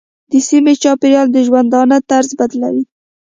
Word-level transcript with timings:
د 0.31 0.33
سیمې 0.49 0.73
چاپېریال 0.83 1.27
د 1.31 1.37
ژوندانه 1.47 1.97
طرز 2.09 2.29
بدلوي. 2.39 2.83